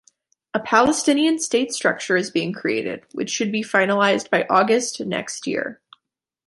[0.55, 5.79] A Palestinian state structure is being created, which should be finalized by August next year.